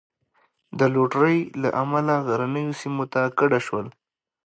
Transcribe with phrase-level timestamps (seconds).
[0.79, 3.87] د لوټرۍ له امله غرنیو سیمو ته کډه شول.